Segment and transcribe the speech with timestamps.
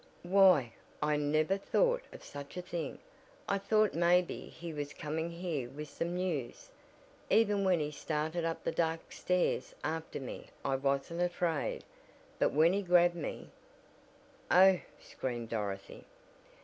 [0.23, 2.97] "Why, I never thought of such a thing.
[3.47, 6.71] I thought maybe he was coming here with some news.
[7.29, 11.83] Even when he started up the dark stairs after me I wasn't afraid.
[12.39, 13.51] But when he grabbed me"
[14.49, 16.05] "Oh!" screamed Dorothy.